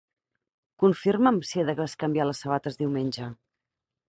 Confirma'm 0.83 1.37
si 1.49 1.61
he 1.61 1.67
de 1.67 1.75
bescanviar 1.81 2.27
les 2.31 2.43
sabates 2.47 2.81
diumenge. 2.81 3.31